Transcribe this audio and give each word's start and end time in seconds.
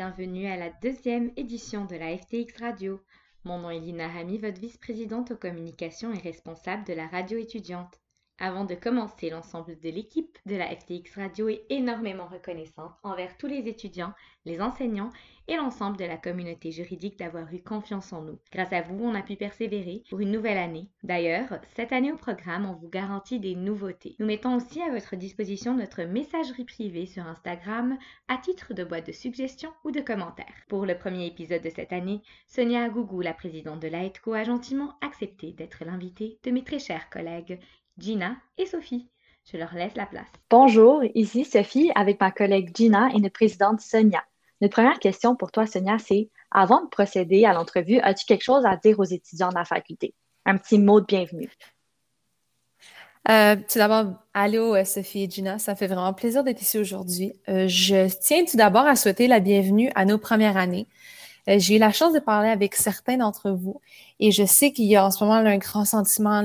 bienvenue 0.00 0.46
à 0.46 0.56
la 0.56 0.70
deuxième 0.70 1.30
édition 1.36 1.84
de 1.84 1.94
la 1.94 2.16
FTX 2.16 2.58
Radio. 2.58 3.02
Mon 3.44 3.58
nom 3.58 3.68
est 3.68 3.80
Lina 3.80 4.08
Rami, 4.08 4.38
votre 4.38 4.58
vice-présidente 4.58 5.32
aux 5.32 5.36
communications 5.36 6.10
et 6.14 6.18
responsable 6.18 6.84
de 6.86 6.94
la 6.94 7.06
radio 7.06 7.36
étudiante. 7.36 8.00
Avant 8.38 8.64
de 8.64 8.74
commencer, 8.74 9.28
l'ensemble 9.28 9.78
de 9.78 9.90
l'équipe 9.90 10.38
de 10.46 10.56
la 10.56 10.74
FTX 10.74 11.16
Radio 11.16 11.50
est 11.50 11.66
énormément 11.68 12.28
reconnaissante 12.28 12.94
envers 13.02 13.36
tous 13.36 13.46
les 13.46 13.68
étudiants, 13.68 14.14
les 14.46 14.62
enseignants 14.62 15.10
et 15.50 15.56
l'ensemble 15.56 15.96
de 15.96 16.04
la 16.04 16.16
communauté 16.16 16.70
juridique 16.70 17.18
d'avoir 17.18 17.52
eu 17.52 17.60
confiance 17.60 18.12
en 18.12 18.22
nous. 18.22 18.38
Grâce 18.52 18.72
à 18.72 18.82
vous, 18.82 19.04
on 19.04 19.16
a 19.16 19.22
pu 19.22 19.34
persévérer 19.34 20.04
pour 20.08 20.20
une 20.20 20.30
nouvelle 20.30 20.56
année. 20.56 20.86
D'ailleurs, 21.02 21.58
cette 21.74 21.90
année 21.92 22.12
au 22.12 22.16
programme, 22.16 22.66
on 22.66 22.74
vous 22.74 22.88
garantit 22.88 23.40
des 23.40 23.56
nouveautés. 23.56 24.14
Nous 24.20 24.26
mettons 24.26 24.54
aussi 24.54 24.80
à 24.80 24.92
votre 24.92 25.16
disposition 25.16 25.74
notre 25.74 26.04
messagerie 26.04 26.64
privée 26.64 27.06
sur 27.06 27.26
Instagram 27.26 27.98
à 28.28 28.38
titre 28.38 28.74
de 28.74 28.84
boîte 28.84 29.08
de 29.08 29.12
suggestions 29.12 29.72
ou 29.84 29.90
de 29.90 30.00
commentaires. 30.00 30.46
Pour 30.68 30.86
le 30.86 30.96
premier 30.96 31.26
épisode 31.26 31.62
de 31.62 31.70
cette 31.70 31.92
année, 31.92 32.22
Sonia 32.46 32.84
Agougou, 32.84 33.20
la 33.20 33.34
présidente 33.34 33.80
de 33.80 33.88
la 33.88 34.04
ETCO, 34.04 34.34
a 34.34 34.44
gentiment 34.44 34.94
accepté 35.00 35.50
d'être 35.50 35.84
l'invitée 35.84 36.38
de 36.44 36.52
mes 36.52 36.62
très 36.62 36.78
chers 36.78 37.10
collègues 37.10 37.58
Gina 37.98 38.36
et 38.56 38.66
Sophie. 38.66 39.08
Je 39.50 39.56
leur 39.56 39.74
laisse 39.74 39.96
la 39.96 40.06
place. 40.06 40.30
Bonjour, 40.48 41.02
ici 41.16 41.44
Sophie 41.44 41.90
avec 41.96 42.20
ma 42.20 42.30
collègue 42.30 42.70
Gina 42.72 43.08
et 43.12 43.18
notre 43.18 43.32
présidente 43.32 43.80
Sonia. 43.80 44.22
Notre 44.60 44.74
première 44.74 44.98
question 44.98 45.36
pour 45.36 45.52
toi, 45.52 45.66
Sonia, 45.66 45.96
c'est 45.98 46.28
avant 46.50 46.84
de 46.84 46.88
procéder 46.88 47.44
à 47.44 47.52
l'entrevue, 47.52 47.98
as-tu 48.00 48.26
quelque 48.26 48.42
chose 48.42 48.66
à 48.66 48.76
dire 48.76 48.98
aux 48.98 49.04
étudiants 49.04 49.48
de 49.48 49.54
la 49.54 49.64
faculté? 49.64 50.14
Un 50.44 50.58
petit 50.58 50.78
mot 50.78 51.00
de 51.00 51.06
bienvenue. 51.06 51.50
Euh, 53.28 53.56
tout 53.56 53.78
d'abord, 53.78 54.14
allô 54.34 54.74
euh, 54.74 54.84
Sophie 54.84 55.24
et 55.24 55.30
Gina, 55.30 55.58
ça 55.58 55.74
fait 55.74 55.86
vraiment 55.86 56.12
plaisir 56.12 56.42
d'être 56.42 56.60
ici 56.60 56.78
aujourd'hui. 56.78 57.34
Euh, 57.48 57.68
je 57.68 58.08
tiens 58.18 58.44
tout 58.44 58.56
d'abord 58.56 58.86
à 58.86 58.96
souhaiter 58.96 59.28
la 59.28 59.40
bienvenue 59.40 59.90
à 59.94 60.04
nos 60.04 60.18
premières 60.18 60.56
années. 60.56 60.88
J'ai 61.46 61.76
eu 61.76 61.78
la 61.78 61.90
chance 61.90 62.12
de 62.12 62.20
parler 62.20 62.48
avec 62.48 62.76
certains 62.76 63.16
d'entre 63.16 63.50
vous 63.50 63.80
et 64.20 64.30
je 64.30 64.44
sais 64.44 64.72
qu'il 64.72 64.84
y 64.84 64.94
a 64.94 65.04
en 65.04 65.10
ce 65.10 65.24
moment 65.24 65.36
un 65.36 65.58
grand 65.58 65.84
sentiment 65.84 66.42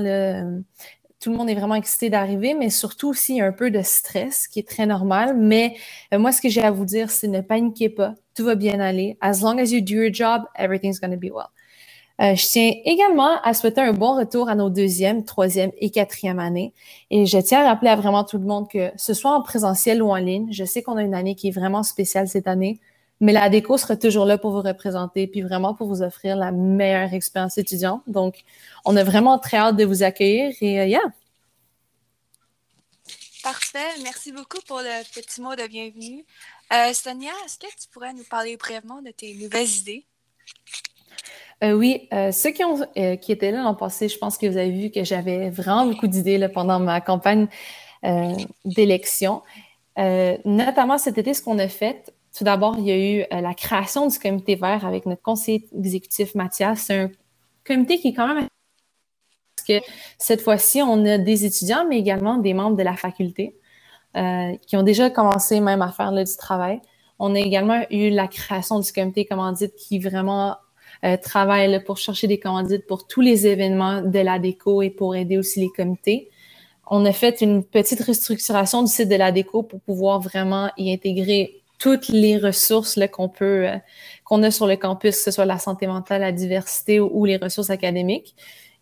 tout 1.26 1.32
le 1.32 1.38
monde 1.38 1.50
est 1.50 1.56
vraiment 1.56 1.74
excité 1.74 2.08
d'arriver, 2.08 2.54
mais 2.54 2.70
surtout 2.70 3.08
aussi 3.08 3.40
un 3.40 3.50
peu 3.50 3.72
de 3.72 3.82
stress, 3.82 4.46
qui 4.46 4.60
est 4.60 4.68
très 4.68 4.86
normal. 4.86 5.36
Mais 5.36 5.74
euh, 6.14 6.20
moi, 6.20 6.30
ce 6.30 6.40
que 6.40 6.48
j'ai 6.48 6.62
à 6.62 6.70
vous 6.70 6.84
dire, 6.84 7.10
c'est 7.10 7.26
ne 7.26 7.40
paniquez 7.40 7.88
pas, 7.88 8.14
tout 8.36 8.44
va 8.44 8.54
bien 8.54 8.78
aller. 8.78 9.18
As 9.20 9.40
long 9.42 9.58
as 9.58 9.72
you 9.72 9.80
do 9.80 9.94
your 9.94 10.14
job, 10.14 10.44
everything's 10.56 11.00
going 11.00 11.10
to 11.10 11.16
be 11.16 11.32
well. 11.32 11.48
Euh, 12.20 12.36
je 12.36 12.46
tiens 12.46 12.70
également 12.84 13.40
à 13.42 13.54
souhaiter 13.54 13.80
un 13.80 13.92
bon 13.92 14.16
retour 14.16 14.48
à 14.48 14.54
nos 14.54 14.70
deuxième, 14.70 15.24
troisième 15.24 15.72
et 15.78 15.90
quatrième 15.90 16.38
années. 16.38 16.72
Et 17.10 17.26
je 17.26 17.38
tiens 17.38 17.62
à 17.62 17.70
rappeler 17.70 17.90
à 17.90 17.96
vraiment 17.96 18.22
tout 18.22 18.38
le 18.38 18.44
monde 18.44 18.68
que 18.68 18.92
ce 18.96 19.12
soit 19.12 19.32
en 19.32 19.42
présentiel 19.42 20.04
ou 20.04 20.10
en 20.10 20.16
ligne, 20.18 20.46
je 20.52 20.64
sais 20.64 20.84
qu'on 20.84 20.96
a 20.96 21.02
une 21.02 21.14
année 21.14 21.34
qui 21.34 21.48
est 21.48 21.50
vraiment 21.50 21.82
spéciale 21.82 22.28
cette 22.28 22.46
année, 22.46 22.78
mais 23.20 23.32
la 23.32 23.48
déco 23.48 23.78
sera 23.78 23.96
toujours 23.96 24.26
là 24.26 24.36
pour 24.38 24.50
vous 24.50 24.62
représenter, 24.62 25.26
puis 25.26 25.42
vraiment 25.42 25.74
pour 25.74 25.88
vous 25.88 26.02
offrir 26.02 26.36
la 26.36 26.52
meilleure 26.52 27.14
expérience 27.14 27.56
étudiante. 27.56 28.02
Donc, 28.06 28.44
on 28.84 28.96
a 28.96 29.04
vraiment 29.04 29.38
très 29.38 29.56
hâte 29.56 29.76
de 29.76 29.84
vous 29.84 30.02
accueillir 30.02 30.54
et 30.60 30.80
euh, 30.80 30.86
yeah! 30.86 31.00
Parfait. 33.42 34.00
Merci 34.02 34.32
beaucoup 34.32 34.60
pour 34.66 34.78
le 34.78 35.04
petit 35.14 35.40
mot 35.40 35.54
de 35.54 35.66
bienvenue. 35.68 36.24
Euh, 36.72 36.92
Sonia, 36.92 37.30
est-ce 37.44 37.58
que 37.58 37.66
tu 37.66 37.88
pourrais 37.92 38.12
nous 38.12 38.24
parler 38.24 38.56
brièvement 38.56 39.00
de 39.00 39.10
tes 39.12 39.34
nouvelles 39.34 39.70
idées? 39.70 40.04
Euh, 41.62 41.72
oui, 41.72 42.08
ceux 42.32 42.50
qui, 42.50 42.64
ont, 42.64 42.86
qui 43.16 43.32
étaient 43.32 43.52
là 43.52 43.62
l'an 43.62 43.74
passé, 43.74 44.08
je 44.08 44.18
pense 44.18 44.36
que 44.36 44.46
vous 44.46 44.58
avez 44.58 44.72
vu 44.72 44.90
que 44.90 45.04
j'avais 45.04 45.48
vraiment 45.48 45.86
beaucoup 45.86 46.08
d'idées 46.08 46.48
pendant 46.48 46.80
ma 46.80 47.00
campagne 47.00 47.46
d'élection. 48.64 49.42
notamment 49.96 50.98
cet 50.98 51.16
été, 51.16 51.32
ce 51.32 51.40
qu'on 51.40 51.58
a 51.60 51.68
fait, 51.68 52.12
tout 52.36 52.44
d'abord, 52.44 52.76
il 52.78 52.84
y 52.84 52.90
a 52.90 52.98
eu 52.98 53.20
euh, 53.32 53.40
la 53.40 53.54
création 53.54 54.06
du 54.06 54.18
comité 54.18 54.56
vert 54.56 54.84
avec 54.84 55.06
notre 55.06 55.22
conseiller 55.22 55.66
exécutif 55.76 56.34
Mathias. 56.34 56.80
C'est 56.86 56.98
un 56.98 57.10
comité 57.64 57.98
qui 57.98 58.08
est 58.08 58.12
quand 58.12 58.26
même 58.26 58.46
parce 59.56 59.66
que 59.66 59.86
cette 60.18 60.42
fois-ci, 60.42 60.82
on 60.82 61.04
a 61.06 61.16
des 61.16 61.46
étudiants, 61.46 61.86
mais 61.88 61.98
également 61.98 62.36
des 62.36 62.52
membres 62.52 62.76
de 62.76 62.82
la 62.82 62.94
faculté 62.94 63.56
euh, 64.16 64.54
qui 64.66 64.76
ont 64.76 64.82
déjà 64.82 65.08
commencé 65.08 65.60
même 65.60 65.80
à 65.80 65.90
faire 65.90 66.12
du 66.12 66.36
travail. 66.36 66.80
On 67.18 67.34
a 67.34 67.38
également 67.38 67.82
eu 67.90 68.10
la 68.10 68.28
création 68.28 68.80
du 68.80 68.92
comité 68.92 69.24
commandite 69.24 69.74
qui 69.74 69.98
vraiment 69.98 70.56
euh, 71.04 71.16
travaille 71.16 71.82
pour 71.84 71.96
chercher 71.96 72.26
des 72.26 72.38
commandites 72.38 72.86
pour 72.86 73.06
tous 73.06 73.22
les 73.22 73.46
événements 73.46 74.02
de 74.02 74.18
la 74.18 74.38
déco 74.38 74.82
et 74.82 74.90
pour 74.90 75.16
aider 75.16 75.38
aussi 75.38 75.60
les 75.60 75.70
comités. 75.70 76.30
On 76.86 77.04
a 77.06 77.12
fait 77.12 77.40
une 77.40 77.64
petite 77.64 78.02
restructuration 78.02 78.82
du 78.82 78.92
site 78.92 79.08
de 79.08 79.16
la 79.16 79.32
déco 79.32 79.62
pour 79.62 79.80
pouvoir 79.80 80.20
vraiment 80.20 80.70
y 80.76 80.92
intégrer 80.92 81.62
toutes 81.78 82.08
les 82.08 82.38
ressources 82.38 82.98
qu'on 83.12 83.28
peut, 83.28 83.68
euh, 83.68 83.76
qu'on 84.24 84.42
a 84.42 84.50
sur 84.50 84.66
le 84.66 84.76
campus, 84.76 85.16
que 85.16 85.22
ce 85.24 85.30
soit 85.30 85.44
la 85.44 85.58
santé 85.58 85.86
mentale, 85.86 86.20
la 86.22 86.32
diversité 86.32 87.00
ou, 87.00 87.24
les 87.24 87.36
ressources 87.36 87.70
académiques. 87.70 88.34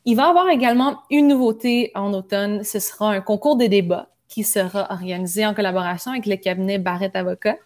Il 0.05 0.17
va 0.17 0.27
y 0.27 0.27
avoir 0.27 0.49
également 0.49 1.03
une 1.11 1.29
nouveauté 1.29 1.91
en 1.95 2.13
automne. 2.13 2.63
Ce 2.63 2.79
sera 2.79 3.11
un 3.11 3.21
concours 3.21 3.57
de 3.57 3.67
débat 3.67 4.11
qui 4.29 4.45
sera 4.45 4.91
organisé 4.93 5.47
en 5.47 5.55
collaboration 5.55 6.11
avec 6.11 6.27
le 6.27 6.37
cabinet 6.37 6.79
Barrett 6.79 7.15
Avocat. 7.17 7.57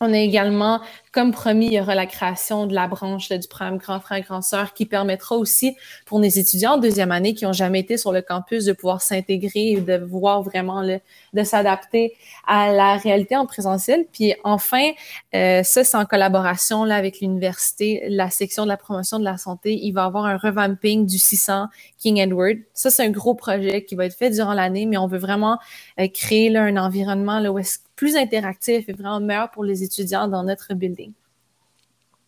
On 0.00 0.12
a 0.12 0.18
également, 0.18 0.80
comme 1.16 1.32
promis, 1.32 1.68
il 1.68 1.72
y 1.72 1.80
aura 1.80 1.94
la 1.94 2.04
création 2.04 2.66
de 2.66 2.74
la 2.74 2.88
branche 2.88 3.30
du 3.30 3.48
programme 3.48 3.78
Grand 3.78 4.00
Frère, 4.00 4.20
Grand 4.20 4.42
Sœur 4.42 4.74
qui 4.74 4.84
permettra 4.84 5.34
aussi 5.34 5.74
pour 6.04 6.20
les 6.20 6.38
étudiants 6.38 6.72
en 6.72 6.76
deuxième 6.76 7.10
année 7.10 7.32
qui 7.32 7.46
n'ont 7.46 7.54
jamais 7.54 7.80
été 7.80 7.96
sur 7.96 8.12
le 8.12 8.20
campus 8.20 8.66
de 8.66 8.74
pouvoir 8.74 9.00
s'intégrer 9.00 9.70
et 9.70 9.80
de 9.80 9.96
voir 9.96 10.42
vraiment 10.42 10.82
le, 10.82 11.00
de 11.32 11.42
s'adapter 11.42 12.12
à 12.46 12.70
la 12.70 12.98
réalité 12.98 13.34
en 13.34 13.46
présentiel. 13.46 14.04
Puis 14.12 14.34
enfin, 14.44 14.90
euh, 15.34 15.62
ça, 15.62 15.84
c'est 15.84 15.96
en 15.96 16.04
collaboration 16.04 16.84
là, 16.84 16.96
avec 16.96 17.20
l'université, 17.20 18.04
la 18.10 18.28
section 18.28 18.64
de 18.64 18.68
la 18.68 18.76
promotion 18.76 19.18
de 19.18 19.24
la 19.24 19.38
santé. 19.38 19.72
Il 19.72 19.92
va 19.92 20.02
y 20.02 20.04
avoir 20.04 20.26
un 20.26 20.36
revamping 20.36 21.06
du 21.06 21.16
600 21.16 21.68
King 21.96 22.18
Edward. 22.18 22.58
Ça, 22.74 22.90
c'est 22.90 23.06
un 23.06 23.10
gros 23.10 23.34
projet 23.34 23.84
qui 23.84 23.94
va 23.94 24.04
être 24.04 24.18
fait 24.18 24.28
durant 24.28 24.52
l'année, 24.52 24.84
mais 24.84 24.98
on 24.98 25.06
veut 25.06 25.16
vraiment 25.16 25.56
euh, 25.98 26.08
créer 26.08 26.50
là, 26.50 26.64
un 26.64 26.76
environnement 26.76 27.38
là, 27.38 27.50
où 27.50 27.58
est 27.58 27.80
plus 27.96 28.16
interactif 28.16 28.88
et 28.88 28.92
vraiment 28.92 29.20
meilleur 29.20 29.50
pour 29.50 29.64
les 29.64 29.82
étudiants 29.82 30.28
dans 30.28 30.44
notre 30.44 30.74
building. 30.74 31.05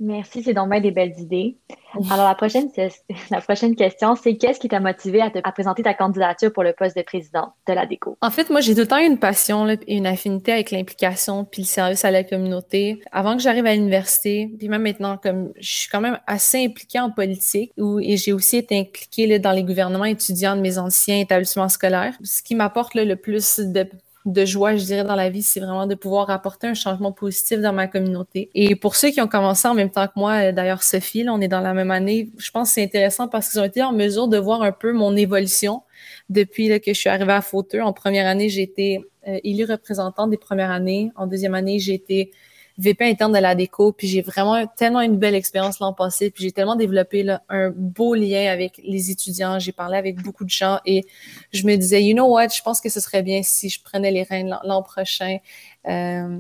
Merci, 0.01 0.45
c'est 0.45 0.55
donc 0.55 0.71
bien 0.71 0.81
des 0.81 0.93
belles 0.93 1.19
idées. 1.19 1.57
Alors, 2.11 2.29
la 2.29 2.35
prochaine, 2.37 2.69
la 3.31 3.41
prochaine 3.41 3.75
question, 3.75 4.15
c'est 4.15 4.37
qu'est-ce 4.37 4.61
qui 4.61 4.69
t'a 4.69 4.79
motivé 4.79 5.21
à, 5.21 5.31
te, 5.31 5.41
présenter 5.51 5.83
ta 5.83 5.95
candidature 5.95 6.53
pour 6.53 6.63
le 6.63 6.73
poste 6.73 6.97
de 6.97 7.03
président 7.03 7.53
de 7.67 7.73
la 7.73 7.85
DECO? 7.85 8.17
En 8.21 8.31
fait, 8.31 8.49
moi, 8.51 8.61
j'ai 8.61 8.75
tout 8.75 8.83
le 8.83 8.87
temps 8.87 8.99
une 8.99 9.19
passion 9.19 9.69
et 9.69 9.79
une 9.89 10.07
affinité 10.07 10.53
avec 10.53 10.71
l'implication 10.71 11.45
puis 11.45 11.63
le 11.63 11.67
service 11.67 12.05
à 12.05 12.13
la 12.13 12.23
communauté. 12.23 13.01
Avant 13.11 13.37
que 13.37 13.43
j'arrive 13.43 13.67
à 13.67 13.75
l'université, 13.75 14.51
puis 14.59 14.69
même 14.69 14.83
maintenant, 14.83 15.17
comme 15.17 15.53
je 15.59 15.69
suis 15.69 15.89
quand 15.89 16.01
même 16.01 16.19
assez 16.27 16.65
impliquée 16.65 17.01
en 17.01 17.11
politique 17.11 17.73
où, 17.77 17.99
et 17.99 18.17
j'ai 18.17 18.33
aussi 18.33 18.57
été 18.59 18.79
impliquée 18.79 19.27
là, 19.27 19.39
dans 19.41 19.53
les 19.53 19.65
gouvernements 19.65 20.05
étudiants 20.05 20.55
de 20.55 20.61
mes 20.61 20.79
anciens 20.79 21.19
établissements 21.19 21.69
scolaires, 21.69 22.15
ce 22.23 22.43
qui 22.43 22.55
m'apporte 22.55 22.95
le 22.95 23.17
plus 23.17 23.59
de 23.59 23.89
de 24.33 24.45
joie, 24.45 24.77
je 24.77 24.85
dirais, 24.85 25.05
dans 25.05 25.15
la 25.15 25.31
vie, 25.31 25.43
c'est 25.43 25.61
vraiment 25.61 25.87
de 25.87 25.95
pouvoir 25.95 26.29
apporter 26.31 26.67
un 26.67 26.75
changement 26.75 27.13
positif 27.13 27.61
dans 27.61 27.73
ma 27.73 27.87
communauté. 27.87 28.51
Et 28.55 28.77
pour 28.77 28.95
ceux 28.95 29.11
qui 29.11 29.21
ont 29.21 29.27
commencé 29.29 29.67
en 29.67 29.75
même 29.75 29.91
temps 29.91 30.07
que 30.07 30.13
moi, 30.17 30.49
euh, 30.49 30.53
d'ailleurs, 30.53 30.83
Sophie, 30.83 31.23
là, 31.23 31.33
on 31.33 31.41
est 31.41 31.49
dans 31.49 31.61
la 31.61 31.73
même 31.73 31.91
année, 31.91 32.31
je 32.37 32.51
pense 32.51 32.69
que 32.69 32.75
c'est 32.75 32.85
intéressant 32.85 33.29
parce 33.29 33.51
qu'ils 33.51 33.61
ont 33.61 33.65
été 33.65 33.83
en 33.83 33.93
mesure 33.93 34.29
de 34.29 34.37
voir 34.39 34.63
un 34.63 34.73
peu 34.73 34.93
mon 34.93 35.17
évolution 35.17 35.83
depuis 36.29 36.69
que 36.81 36.93
je 36.93 36.99
suis 36.99 37.09
arrivée 37.09 37.33
à 37.33 37.41
Fauteux. 37.41 37.83
En 37.83 37.93
première 37.93 38.27
année, 38.27 38.51
j'ai 38.51 38.63
été 38.63 39.05
euh, 39.27 39.39
élue 39.45 39.65
représentante 39.65 40.31
des 40.31 40.37
premières 40.37 40.71
années. 40.71 41.11
En 41.17 41.27
deuxième 41.27 41.55
année, 41.55 41.79
j'ai 41.79 41.95
été 41.95 42.31
VP 42.79 43.05
interne 43.05 43.33
de 43.33 43.39
la 43.39 43.55
déco, 43.57 43.93
puis 43.93 44.07
j'ai 44.07 44.23
vraiment 44.23 44.67
tellement 44.67 45.01
une 45.01 45.19
belle 45.19 45.35
expérience 45.35 45.81
l'an 45.81 45.93
passé, 45.93 46.31
puis 46.31 46.45
j'ai 46.45 46.53
tellement 46.53 46.77
développé 46.77 47.25
là, 47.25 47.43
un 47.49 47.71
beau 47.71 48.15
lien 48.15 48.51
avec 48.53 48.81
les 48.85 49.11
étudiants, 49.11 49.59
j'ai 49.59 49.73
parlé 49.73 49.99
avec 49.99 50.23
beaucoup 50.23 50.45
de 50.45 50.51
gens 50.51 50.79
et 50.87 51.05
je 51.53 51.67
me 51.67 51.75
disais, 51.77 52.03
you 52.05 52.15
know 52.15 52.27
what, 52.27 52.49
je 52.51 52.63
pense 52.63 52.81
que 52.81 52.89
ce 52.89 53.01
serait 53.01 53.23
bien 53.23 53.43
si 53.43 53.69
je 53.69 53.83
prenais 53.83 54.13
les 54.13 54.23
rênes 54.23 54.57
l'an 54.63 54.83
prochain, 54.83 55.39
euh, 55.89 56.39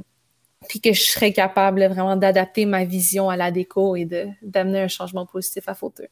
puis 0.68 0.80
que 0.80 0.92
je 0.92 1.02
serais 1.02 1.32
capable 1.32 1.84
vraiment 1.86 2.16
d'adapter 2.16 2.66
ma 2.66 2.84
vision 2.84 3.28
à 3.28 3.36
la 3.36 3.50
déco 3.50 3.96
et 3.96 4.08
d'amener 4.42 4.80
un 4.80 4.88
changement 4.88 5.26
positif 5.26 5.68
à 5.68 5.74
Fauteux. 5.74 6.08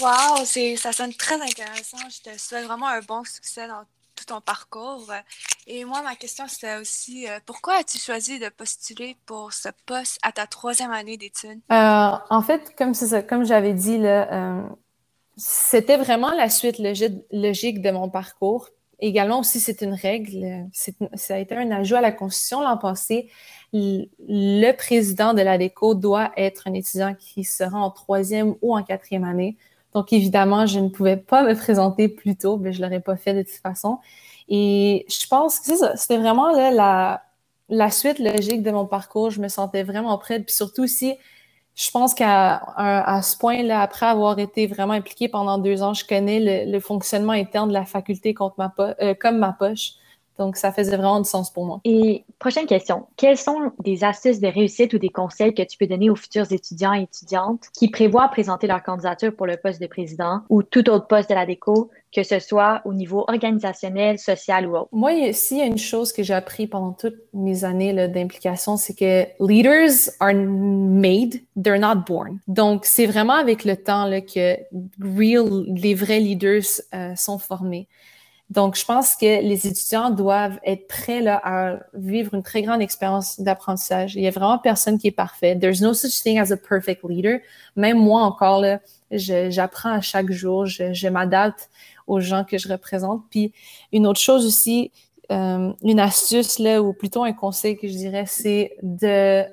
Wow, 0.00 0.44
ça 0.76 0.92
sonne 0.92 1.14
très 1.14 1.40
intéressant. 1.40 1.96
Je 2.10 2.30
te 2.30 2.38
souhaite 2.38 2.66
vraiment 2.66 2.88
un 2.88 3.00
bon 3.00 3.24
succès 3.24 3.66
dans 3.66 3.82
tout 4.16 4.24
ton 4.24 4.40
parcours. 4.40 5.12
Et 5.66 5.84
moi, 5.84 6.02
ma 6.02 6.16
question, 6.16 6.44
c'était 6.48 6.76
aussi, 6.76 7.28
euh, 7.28 7.38
pourquoi 7.44 7.74
as-tu 7.74 7.98
choisi 7.98 8.38
de 8.38 8.48
postuler 8.48 9.16
pour 9.26 9.52
ce 9.52 9.68
poste 9.86 10.18
à 10.22 10.32
ta 10.32 10.46
troisième 10.46 10.90
année 10.90 11.16
d'études? 11.16 11.60
Euh, 11.70 12.12
en 12.30 12.42
fait, 12.42 12.74
comme, 12.76 12.92
comme 13.28 13.44
j'avais 13.44 13.74
dit, 13.74 13.98
là, 13.98 14.32
euh, 14.32 14.62
c'était 15.36 15.96
vraiment 15.96 16.32
la 16.32 16.48
suite 16.48 16.80
logique 17.30 17.82
de 17.82 17.90
mon 17.90 18.08
parcours. 18.08 18.70
Également 18.98 19.40
aussi, 19.40 19.60
c'est 19.60 19.82
une 19.82 19.92
règle. 19.92 20.68
Ça 21.14 21.34
a 21.34 21.38
été 21.38 21.54
un 21.54 21.70
ajout 21.70 21.96
à 21.96 22.00
la 22.00 22.12
Constitution 22.12 22.62
l'an 22.62 22.78
passé. 22.78 23.30
Le 23.74 24.72
président 24.72 25.34
de 25.34 25.42
la 25.42 25.58
DECO 25.58 25.94
doit 25.94 26.32
être 26.36 26.66
un 26.66 26.72
étudiant 26.72 27.14
qui 27.14 27.44
sera 27.44 27.78
en 27.78 27.90
troisième 27.90 28.54
ou 28.62 28.74
en 28.74 28.82
quatrième 28.82 29.24
année. 29.24 29.58
Donc, 29.96 30.12
évidemment, 30.12 30.66
je 30.66 30.78
ne 30.78 30.90
pouvais 30.90 31.16
pas 31.16 31.42
me 31.42 31.54
présenter 31.54 32.08
plus 32.08 32.36
tôt, 32.36 32.58
mais 32.58 32.70
je 32.74 32.82
ne 32.82 32.84
l'aurais 32.84 33.00
pas 33.00 33.16
fait 33.16 33.32
de 33.32 33.40
toute 33.40 33.62
façon. 33.62 33.98
Et 34.46 35.06
je 35.08 35.26
pense 35.26 35.58
que 35.58 35.72
c'était 35.96 36.18
vraiment 36.18 36.50
la, 36.52 37.22
suite 37.90 38.18
logique 38.18 38.62
de 38.62 38.70
mon 38.70 38.84
parcours, 38.84 39.30
je 39.30 39.40
me 39.40 39.48
sentais 39.48 39.84
vraiment 39.84 40.18
prête. 40.18 40.44
Puis 40.44 40.54
surtout 40.54 40.82
aussi, 40.82 41.14
je 41.74 41.90
pense 41.90 42.12
qu'à 42.12 42.60
ce 43.22 43.38
point-là, 43.38 43.80
après 43.80 44.04
avoir 44.04 44.38
été 44.38 44.66
vraiment 44.66 44.92
impliquée 44.92 45.30
pendant 45.30 45.56
deux 45.56 45.82
ans, 45.82 45.94
je 45.94 46.04
connais 46.04 46.66
le, 46.66 46.80
fonctionnement 46.80 47.32
interne 47.32 47.68
de 47.68 47.72
la 47.72 47.86
faculté 47.86 48.34
euh, 48.38 49.14
comme 49.18 49.38
ma 49.38 49.54
poche. 49.54 49.92
Donc, 50.38 50.56
ça 50.56 50.72
faisait 50.72 50.96
vraiment 50.96 51.20
du 51.20 51.28
sens 51.28 51.52
pour 51.52 51.64
moi. 51.64 51.80
Et 51.84 52.24
prochaine 52.38 52.66
question. 52.66 53.06
Quelles 53.16 53.38
sont 53.38 53.72
des 53.80 54.04
astuces 54.04 54.40
de 54.40 54.48
réussite 54.48 54.92
ou 54.94 54.98
des 54.98 55.08
conseils 55.08 55.54
que 55.54 55.62
tu 55.62 55.78
peux 55.78 55.86
donner 55.86 56.10
aux 56.10 56.16
futurs 56.16 56.50
étudiants 56.52 56.94
et 56.94 57.02
étudiantes 57.02 57.64
qui 57.72 57.88
prévoient 57.88 58.28
présenter 58.28 58.66
leur 58.66 58.82
candidature 58.82 59.34
pour 59.34 59.46
le 59.46 59.56
poste 59.56 59.80
de 59.80 59.86
président 59.86 60.40
ou 60.48 60.62
tout 60.62 60.88
autre 60.90 61.06
poste 61.06 61.30
de 61.30 61.34
la 61.34 61.46
déco, 61.46 61.90
que 62.12 62.22
ce 62.22 62.38
soit 62.38 62.82
au 62.84 62.94
niveau 62.94 63.24
organisationnel, 63.28 64.18
social 64.18 64.66
ou 64.66 64.76
autre? 64.76 64.88
Moi, 64.92 65.32
s'il 65.32 65.58
y 65.58 65.62
a 65.62 65.66
une 65.66 65.78
chose 65.78 66.12
que 66.12 66.22
j'ai 66.22 66.34
appris 66.34 66.66
pendant 66.66 66.92
toutes 66.92 67.18
mes 67.34 67.64
années 67.64 68.08
d'implication, 68.08 68.76
c'est 68.76 68.94
que 68.94 69.24
leaders 69.40 70.10
are 70.20 70.34
made, 70.34 71.40
they're 71.62 71.78
not 71.78 72.04
born. 72.06 72.38
Donc, 72.46 72.84
c'est 72.84 73.06
vraiment 73.06 73.34
avec 73.34 73.64
le 73.64 73.76
temps 73.76 74.06
là, 74.06 74.20
que 74.20 74.56
real, 75.00 75.64
les 75.68 75.94
vrais 75.94 76.20
leaders 76.20 76.64
euh, 76.94 77.14
sont 77.16 77.38
formés. 77.38 77.88
Donc, 78.48 78.76
je 78.76 78.84
pense 78.84 79.16
que 79.16 79.42
les 79.42 79.66
étudiants 79.66 80.10
doivent 80.10 80.58
être 80.64 80.86
prêts 80.86 81.20
là, 81.20 81.40
à 81.42 81.78
vivre 81.94 82.32
une 82.34 82.44
très 82.44 82.62
grande 82.62 82.80
expérience 82.80 83.40
d'apprentissage. 83.40 84.14
Il 84.14 84.22
y 84.22 84.28
a 84.28 84.30
vraiment 84.30 84.58
personne 84.58 84.98
qui 84.98 85.08
est 85.08 85.12
parfait. 85.12 85.58
There's 85.58 85.80
no 85.80 85.94
such 85.94 86.22
thing 86.22 86.38
as 86.38 86.52
a 86.52 86.56
perfect 86.56 87.02
leader. 87.08 87.40
Même 87.74 87.98
moi 87.98 88.22
encore, 88.22 88.60
là, 88.60 88.78
j'apprends 89.10 89.90
à 89.90 90.00
chaque 90.00 90.30
jour, 90.30 90.64
je, 90.66 91.08
m'adapte 91.08 91.68
aux 92.06 92.20
gens 92.20 92.44
que 92.44 92.56
je 92.56 92.68
représente. 92.68 93.22
Puis, 93.30 93.52
une 93.92 94.06
autre 94.06 94.20
chose 94.20 94.46
aussi, 94.46 94.92
euh, 95.32 95.72
une 95.82 95.98
astuce, 95.98 96.60
là, 96.60 96.80
ou 96.80 96.92
plutôt 96.92 97.24
un 97.24 97.32
conseil 97.32 97.76
que 97.76 97.88
je 97.88 97.94
dirais, 97.94 98.26
c'est 98.28 98.76
de 98.82 99.44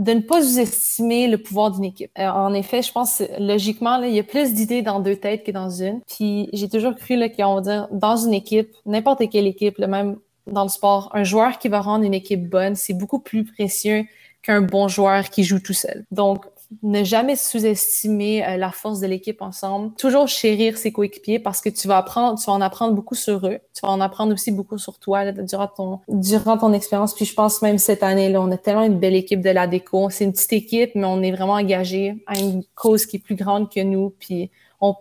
de 0.00 0.12
ne 0.14 0.20
pas 0.20 0.42
sous-estimer 0.42 1.28
le 1.28 1.36
pouvoir 1.36 1.70
d'une 1.70 1.84
équipe. 1.84 2.10
Euh, 2.18 2.28
en 2.28 2.54
effet, 2.54 2.80
je 2.80 2.90
pense 2.90 3.22
logiquement, 3.38 4.02
il 4.02 4.14
y 4.14 4.18
a 4.18 4.22
plus 4.22 4.54
d'idées 4.54 4.80
dans 4.80 4.98
deux 4.98 5.16
têtes 5.16 5.44
que 5.44 5.52
dans 5.52 5.68
une. 5.68 6.00
Puis 6.08 6.48
j'ai 6.54 6.70
toujours 6.70 6.96
cru 6.96 7.20
qu'on 7.36 7.56
va 7.56 7.60
dire 7.60 7.88
dans 7.92 8.16
une 8.16 8.32
équipe, 8.32 8.74
n'importe 8.86 9.28
quelle 9.30 9.46
équipe, 9.46 9.78
même 9.78 10.16
dans 10.46 10.62
le 10.62 10.70
sport, 10.70 11.10
un 11.12 11.22
joueur 11.22 11.58
qui 11.58 11.68
va 11.68 11.80
rendre 11.82 12.04
une 12.04 12.14
équipe 12.14 12.48
bonne, 12.48 12.76
c'est 12.76 12.94
beaucoup 12.94 13.20
plus 13.20 13.44
précieux 13.44 14.04
qu'un 14.42 14.62
bon 14.62 14.88
joueur 14.88 15.28
qui 15.28 15.44
joue 15.44 15.60
tout 15.60 15.74
seul. 15.74 16.06
Donc, 16.10 16.46
ne 16.82 17.02
jamais 17.02 17.36
sous-estimer 17.36 18.46
euh, 18.46 18.56
la 18.56 18.70
force 18.70 19.00
de 19.00 19.06
l'équipe 19.06 19.42
ensemble. 19.42 19.94
Toujours 19.96 20.28
chérir 20.28 20.78
ses 20.78 20.92
coéquipiers 20.92 21.38
parce 21.38 21.60
que 21.60 21.68
tu 21.68 21.88
vas 21.88 21.98
apprendre, 21.98 22.38
tu 22.38 22.46
vas 22.46 22.52
en 22.52 22.60
apprendre 22.60 22.94
beaucoup 22.94 23.14
sur 23.14 23.46
eux. 23.46 23.58
Tu 23.74 23.80
vas 23.82 23.88
en 23.88 24.00
apprendre 24.00 24.32
aussi 24.32 24.52
beaucoup 24.52 24.78
sur 24.78 24.98
toi 24.98 25.32
durant 25.32 25.68
ton 25.68 26.00
durant 26.08 26.58
ton 26.58 26.72
expérience. 26.72 27.14
Puis 27.14 27.24
je 27.24 27.34
pense 27.34 27.62
même 27.62 27.78
cette 27.78 28.02
année 28.02 28.28
là, 28.28 28.40
on 28.40 28.50
a 28.50 28.56
tellement 28.58 28.84
une 28.84 28.98
belle 28.98 29.16
équipe 29.16 29.40
de 29.40 29.50
la 29.50 29.66
déco. 29.66 30.10
C'est 30.10 30.24
une 30.24 30.32
petite 30.32 30.52
équipe, 30.52 30.94
mais 30.94 31.06
on 31.06 31.22
est 31.22 31.32
vraiment 31.32 31.54
engagé 31.54 32.22
à 32.26 32.38
une 32.38 32.62
cause 32.74 33.06
qui 33.06 33.16
est 33.16 33.20
plus 33.20 33.36
grande 33.36 33.70
que 33.70 33.80
nous. 33.80 34.10
Puis 34.18 34.50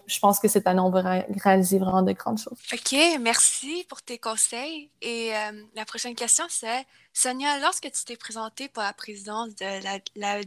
je 0.08 0.20
pense 0.20 0.40
que 0.40 0.48
cette 0.48 0.68
année, 0.68 0.82
on 0.82 0.90
va 0.90 1.24
réaliser 1.42 1.80
vraiment 1.80 2.02
de 2.02 2.12
grandes 2.12 2.40
choses. 2.40 2.58
OK, 2.74 2.96
merci 3.22 3.86
pour 3.88 4.02
tes 4.02 4.18
conseils. 4.18 4.90
Et 5.02 5.32
euh, 5.34 5.64
la 5.76 5.86
prochaine 5.86 6.16
question, 6.16 6.46
c'est 6.50 6.86
Sonia, 7.14 7.60
lorsque 7.60 7.90
tu 7.92 8.04
t'es 8.06 8.18
présentée 8.18 8.68
pour 8.68 8.84
la 8.84 8.94
présidence 8.94 9.56
de 9.56 9.84
la, 9.84 10.00
la 10.16 10.42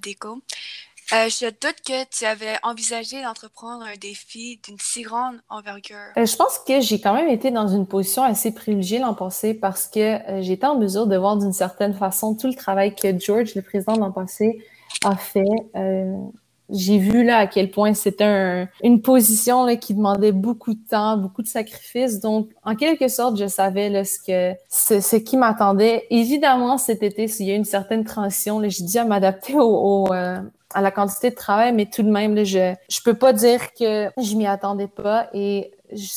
euh, 1.14 1.28
je 1.28 1.46
doute 1.46 1.76
que 1.86 2.04
tu 2.08 2.24
avais 2.24 2.56
envisagé 2.62 3.22
d'entreprendre 3.22 3.84
un 3.84 3.96
défi 4.00 4.60
d'une 4.64 4.78
si 4.80 5.02
grande 5.02 5.36
envergure. 5.50 5.96
Euh, 6.16 6.24
je 6.24 6.36
pense 6.36 6.58
que 6.66 6.80
j'ai 6.80 7.00
quand 7.00 7.14
même 7.14 7.28
été 7.28 7.50
dans 7.50 7.68
une 7.68 7.86
position 7.86 8.22
assez 8.22 8.52
privilégiée 8.52 8.98
l'an 8.98 9.14
passé 9.14 9.52
parce 9.52 9.88
que 9.88 10.00
euh, 10.00 10.42
j'étais 10.42 10.66
en 10.66 10.78
mesure 10.78 11.06
de 11.06 11.16
voir 11.16 11.36
d'une 11.36 11.52
certaine 11.52 11.94
façon 11.94 12.34
tout 12.34 12.46
le 12.46 12.54
travail 12.54 12.94
que 12.94 13.18
George, 13.18 13.54
le 13.54 13.62
président 13.62 13.96
l'an 13.96 14.12
passé, 14.12 14.64
a 15.04 15.16
fait. 15.16 15.44
J'ai 16.70 16.98
vu 16.98 17.24
là 17.24 17.38
à 17.38 17.46
quel 17.46 17.70
point 17.70 17.94
c'était 17.94 18.66
une 18.82 19.02
position 19.02 19.64
là, 19.64 19.76
qui 19.76 19.94
demandait 19.94 20.32
beaucoup 20.32 20.74
de 20.74 20.80
temps, 20.88 21.16
beaucoup 21.16 21.42
de 21.42 21.48
sacrifices. 21.48 22.20
Donc, 22.20 22.48
en 22.64 22.74
quelque 22.76 23.08
sorte, 23.08 23.36
je 23.36 23.46
savais 23.46 23.88
là, 23.88 24.04
ce, 24.04 24.18
que, 24.18 24.56
ce, 24.68 25.16
qui 25.16 25.36
m'attendait. 25.36 26.06
Évidemment, 26.10 26.78
cet 26.78 27.02
été, 27.02 27.28
s'il 27.28 27.46
y 27.46 27.52
a 27.52 27.54
une 27.54 27.64
certaine 27.64 28.04
transition, 28.04 28.62
j'ai 28.66 28.84
dû 28.84 29.04
m'adapter 29.04 29.54
au, 29.54 30.06
au, 30.06 30.12
à 30.12 30.80
la 30.80 30.90
quantité 30.90 31.30
de 31.30 31.34
travail, 31.34 31.72
mais 31.72 31.86
tout 31.86 32.02
de 32.02 32.10
même, 32.10 32.34
là, 32.34 32.44
je 32.44 32.74
je 32.88 33.00
peux 33.04 33.14
pas 33.14 33.32
dire 33.32 33.72
que 33.74 34.10
je 34.18 34.36
m'y 34.36 34.46
attendais 34.46 34.88
pas. 34.88 35.28
Et 35.34 35.72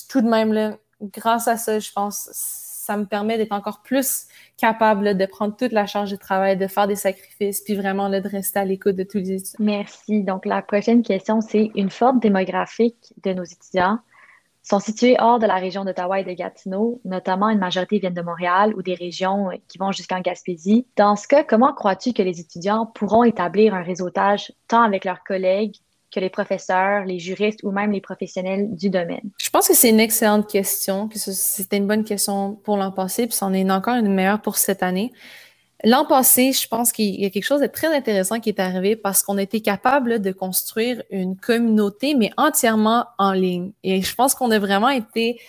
tout 0.09 0.21
de 0.21 0.27
même, 0.29 0.53
là, 0.53 0.77
grâce 1.01 1.47
à 1.47 1.57
ça, 1.57 1.79
je 1.79 1.91
pense, 1.91 2.29
ça 2.85 2.97
me 2.97 3.05
permet 3.05 3.37
d'être 3.37 3.51
encore 3.51 3.81
plus 3.81 4.27
capable 4.57 5.17
de 5.17 5.25
prendre 5.25 5.55
toute 5.55 5.71
la 5.71 5.85
charge 5.85 6.11
de 6.11 6.15
travail, 6.15 6.55
de 6.55 6.67
faire 6.67 6.87
des 6.87 6.95
sacrifices, 6.95 7.61
puis 7.61 7.75
vraiment 7.75 8.09
de 8.09 8.29
rester 8.29 8.59
à 8.59 8.65
l'écoute 8.65 8.95
de 8.95 9.03
tous 9.03 9.17
les 9.17 9.31
étudiants. 9.31 9.57
Merci. 9.59 10.23
Donc, 10.23 10.45
la 10.45 10.61
prochaine 10.61 11.01
question, 11.01 11.41
c'est 11.41 11.71
une 11.75 11.89
forme 11.89 12.19
démographique 12.19 13.13
de 13.23 13.33
nos 13.33 13.43
étudiants 13.43 13.99
sont 14.65 14.79
situés 14.79 15.15
hors 15.19 15.37
de 15.37 15.45
la 15.45 15.55
région 15.55 15.85
d'Ottawa 15.85 16.19
et 16.19 16.23
de 16.23 16.31
Gatineau, 16.31 16.99
notamment 17.05 17.49
une 17.49 17.59
majorité 17.59 17.99
viennent 17.99 18.15
de 18.15 18.21
Montréal 18.23 18.73
ou 18.75 18.81
des 18.81 18.95
régions 18.95 19.51
euh, 19.51 19.55
qui 19.67 19.77
vont 19.77 19.91
jusqu'en 19.91 20.21
Gaspésie. 20.21 20.87
Dans 20.95 21.15
ce 21.15 21.27
cas, 21.27 21.43
comment 21.43 21.71
crois-tu 21.71 22.13
que 22.13 22.23
les 22.23 22.39
étudiants 22.39 22.87
pourront 22.87 23.23
établir 23.23 23.75
un 23.75 23.83
réseautage 23.83 24.51
tant 24.67 24.81
avec 24.81 25.05
leurs 25.05 25.23
collègues 25.23 25.75
que 26.15 26.19
les 26.21 26.29
professeurs, 26.29 27.05
les 27.05 27.19
juristes 27.19 27.59
ou 27.63 27.71
même 27.71 27.91
les 27.91 28.01
professionnels 28.01 28.73
du 28.73 28.89
domaine? 28.89 29.29
Je 29.37 29.49
pense 29.49 29.67
que 29.67 29.75
c'est 29.75 29.89
une 29.89 29.99
excellente 29.99 30.49
question, 30.49 31.09
que 31.09 31.19
c'était 31.19 31.77
une 31.77 31.87
bonne 31.87 32.05
question 32.05 32.55
pour 32.63 32.77
l'an 32.77 32.91
passé, 32.91 33.27
puis 33.27 33.35
c'en 33.35 33.53
est 33.53 33.69
encore 33.69 33.95
une 33.95 34.13
meilleure 34.13 34.41
pour 34.41 34.55
cette 34.57 34.81
année. 34.81 35.11
L'an 35.83 36.05
passé, 36.05 36.53
je 36.53 36.67
pense 36.67 36.91
qu'il 36.91 37.21
y 37.21 37.25
a 37.25 37.29
quelque 37.29 37.43
chose 37.43 37.61
de 37.61 37.67
très 37.67 37.93
intéressant 37.93 38.39
qui 38.39 38.49
est 38.49 38.59
arrivé 38.59 38.95
parce 38.95 39.21
qu'on 39.21 39.37
a 39.37 39.43
été 39.43 39.59
capable 39.59 40.19
de 40.19 40.31
construire 40.31 41.03
une 41.11 41.35
communauté, 41.35 42.15
mais 42.15 42.31
entièrement 42.37 43.05
en 43.19 43.33
ligne. 43.33 43.71
Et 43.83 44.01
je 44.01 44.15
pense 44.15 44.33
qu'on 44.33 44.49
a 44.51 44.57
vraiment 44.57 44.89
été 44.89 45.39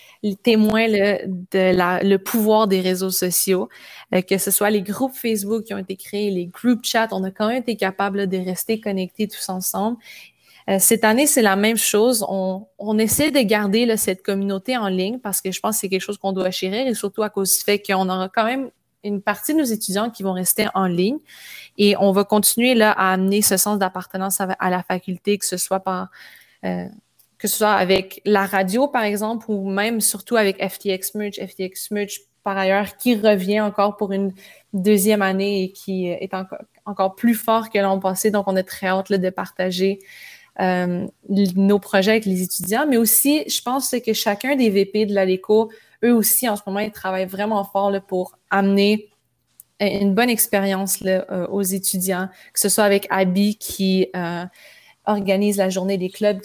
témoin 0.42 0.88
de 0.88 1.72
la, 1.72 2.02
le 2.02 2.18
pouvoir 2.18 2.66
des 2.66 2.80
réseaux 2.80 3.12
sociaux, 3.12 3.68
euh, 4.14 4.20
que 4.20 4.36
ce 4.36 4.50
soit 4.50 4.70
les 4.70 4.82
groupes 4.82 5.14
Facebook 5.14 5.62
qui 5.62 5.74
ont 5.74 5.78
été 5.78 5.96
créés, 5.96 6.30
les 6.30 6.46
group 6.46 6.80
chats, 6.82 7.08
on 7.12 7.22
a 7.22 7.30
quand 7.30 7.46
même 7.46 7.62
été 7.62 7.76
capable 7.76 8.26
de 8.26 8.36
rester 8.36 8.80
connectés 8.80 9.28
tous 9.28 9.48
ensemble. 9.48 9.96
Euh, 10.68 10.78
cette 10.80 11.04
année, 11.04 11.26
c'est 11.26 11.42
la 11.42 11.56
même 11.56 11.76
chose. 11.76 12.24
On, 12.28 12.98
essaie 12.98 13.30
de 13.30 13.40
garder 13.40 13.96
cette 13.96 14.22
communauté 14.22 14.76
en 14.76 14.88
ligne 14.88 15.18
parce 15.18 15.40
que 15.40 15.52
je 15.52 15.60
pense 15.60 15.76
que 15.76 15.80
c'est 15.82 15.88
quelque 15.88 16.00
chose 16.00 16.18
qu'on 16.18 16.32
doit 16.32 16.50
chérir 16.50 16.86
et 16.86 16.94
surtout 16.94 17.22
à 17.22 17.30
cause 17.30 17.56
du 17.56 17.64
fait 17.64 17.80
qu'on 17.80 18.08
aura 18.08 18.28
quand 18.28 18.44
même 18.44 18.70
une 19.04 19.22
partie 19.22 19.52
de 19.52 19.58
nos 19.58 19.64
étudiants 19.64 20.10
qui 20.10 20.22
vont 20.22 20.32
rester 20.32 20.66
en 20.74 20.86
ligne 20.86 21.18
et 21.78 21.96
on 21.98 22.10
va 22.12 22.24
continuer 22.24 22.74
là 22.74 22.90
à 22.92 23.12
amener 23.12 23.42
ce 23.42 23.56
sens 23.56 23.78
d'appartenance 23.78 24.40
à, 24.40 24.70
la 24.70 24.82
faculté, 24.82 25.38
que 25.38 25.46
ce 25.46 25.56
soit 25.56 25.80
par 25.80 26.08
euh, 26.64 26.86
que 27.38 27.48
ce 27.48 27.58
soit 27.58 27.72
avec 27.72 28.20
la 28.24 28.46
radio 28.46 28.88
par 28.88 29.04
exemple 29.04 29.46
ou 29.48 29.68
même 29.68 30.00
surtout 30.00 30.36
avec 30.36 30.56
FTX 30.56 31.14
Merch, 31.14 31.36
FTX 31.36 31.90
Merch 31.92 32.20
par 32.42 32.56
ailleurs 32.56 32.96
qui 32.96 33.14
revient 33.16 33.60
encore 33.60 33.96
pour 33.96 34.12
une 34.12 34.32
deuxième 34.72 35.22
année 35.22 35.64
et 35.64 35.72
qui 35.72 36.06
est 36.06 36.30
encore, 36.84 37.14
plus 37.14 37.34
fort 37.34 37.70
que 37.70 37.78
l'an 37.78 37.98
passé. 37.98 38.30
Donc 38.30 38.44
on 38.46 38.56
est 38.56 38.62
très 38.62 38.86
hâte 38.86 39.12
de 39.12 39.30
partager 39.30 39.98
euh, 40.60 41.06
nos 41.28 41.78
projets 41.78 42.12
avec 42.12 42.24
les 42.24 42.42
étudiants, 42.42 42.86
mais 42.88 42.96
aussi, 42.96 43.44
je 43.48 43.60
pense 43.62 43.94
que 44.04 44.12
chacun 44.12 44.56
des 44.56 44.70
VP 44.70 45.06
de 45.06 45.14
l'ALECO 45.14 45.70
eux 46.04 46.12
aussi, 46.12 46.48
en 46.48 46.56
ce 46.56 46.62
moment, 46.66 46.80
ils 46.80 46.92
travaillent 46.92 47.26
vraiment 47.26 47.64
fort 47.64 47.90
là, 47.90 48.00
pour 48.00 48.38
amener 48.50 49.08
une 49.80 50.14
bonne 50.14 50.30
expérience 50.30 51.00
euh, 51.04 51.46
aux 51.48 51.62
étudiants, 51.62 52.28
que 52.52 52.60
ce 52.60 52.68
soit 52.68 52.84
avec 52.84 53.06
Abby 53.10 53.56
qui 53.56 54.08
euh, 54.16 54.44
organise 55.04 55.58
la 55.58 55.68
journée 55.68 55.98
des 55.98 56.08
clubs 56.08 56.40